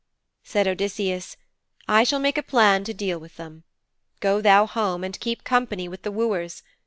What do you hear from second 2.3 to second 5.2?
a plan to deal with them. Go thou home, and